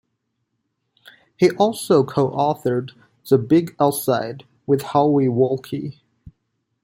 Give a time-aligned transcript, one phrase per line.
[1.37, 2.93] He also co-authored
[3.29, 5.99] "The Big Outside" with Howie Wolke.